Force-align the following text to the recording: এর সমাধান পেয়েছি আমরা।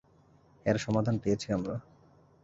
এর 0.65 0.77
সমাধান 0.77 1.15
পেয়েছি 1.17 1.47
আমরা। 1.53 1.75